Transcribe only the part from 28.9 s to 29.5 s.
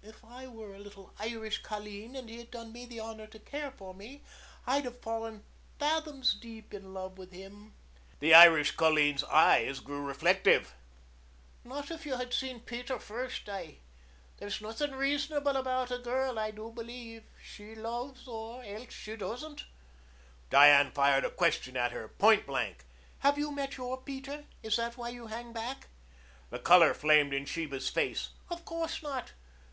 not.